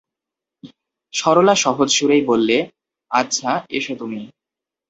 সরলা 1.13 1.55
সহজ 1.55 1.89
সুরেই 1.89 2.23
বললে, 2.25 2.57
আচ্ছা, 3.11 3.49
এসো 3.69 3.93
তুমি। 3.95 4.21